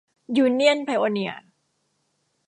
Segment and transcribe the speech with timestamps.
[0.37, 1.47] ยูเนี่ยนไพโอเนียร์